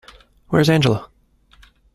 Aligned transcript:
Where's 0.47 0.67
Angela? 0.67 1.11